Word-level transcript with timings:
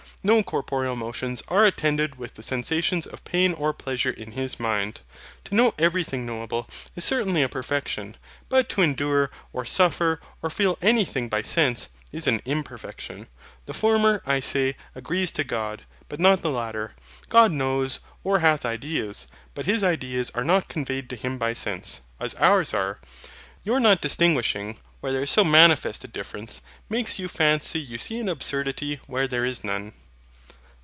No 0.23 0.43
corporeal 0.43 0.95
motions 0.95 1.41
are 1.47 1.65
attended 1.65 2.19
with 2.19 2.35
the 2.35 2.43
sensations 2.43 3.07
of 3.07 3.23
pain 3.23 3.53
or 3.55 3.73
pleasure 3.73 4.11
in 4.11 4.33
His 4.33 4.59
mind. 4.59 5.01
To 5.45 5.55
know 5.55 5.73
everything 5.79 6.27
knowable, 6.27 6.69
is 6.95 7.03
certainly 7.03 7.41
a 7.41 7.49
perfection; 7.49 8.17
but 8.47 8.69
to 8.69 8.83
endure, 8.83 9.31
or 9.51 9.65
suffer, 9.65 10.21
or 10.43 10.51
feel 10.51 10.77
anything 10.79 11.27
by 11.27 11.41
sense, 11.41 11.89
is 12.11 12.27
an 12.27 12.39
imperfection. 12.45 13.25
The 13.65 13.73
former, 13.73 14.21
I 14.23 14.41
say, 14.41 14.75
agrees 14.93 15.31
to 15.31 15.43
God, 15.43 15.85
but 16.07 16.19
not 16.19 16.43
the 16.43 16.51
latter. 16.51 16.93
God 17.29 17.51
knows, 17.51 17.99
or 18.23 18.37
hath 18.41 18.63
ideas; 18.63 19.25
but 19.55 19.65
His 19.65 19.83
ideas 19.83 20.29
are 20.35 20.45
not 20.45 20.67
conveyed 20.69 21.09
to 21.09 21.15
Him 21.15 21.39
by 21.39 21.53
sense, 21.53 22.01
as 22.19 22.35
ours 22.35 22.75
are. 22.75 22.99
Your 23.63 23.79
not 23.79 24.01
distinguishing, 24.01 24.77
where 24.99 25.11
there 25.11 25.23
is 25.23 25.31
so 25.31 25.43
manifest 25.43 26.03
a 26.03 26.07
difference, 26.07 26.61
makes 26.89 27.17
you 27.17 27.27
fancy 27.27 27.79
you 27.79 27.97
see 27.97 28.19
an 28.19 28.29
absurdity 28.29 28.99
where 29.07 29.27
there 29.27 29.45
is 29.45 29.63
none. 29.63 29.93